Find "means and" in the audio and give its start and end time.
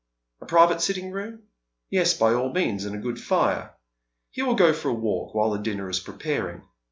2.51-2.95